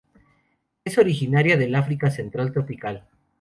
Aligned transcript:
Es 0.83 0.97
originaria 0.97 1.57
del 1.57 1.75
África 1.75 2.09
Central 2.09 2.51
tropical. 2.51 3.05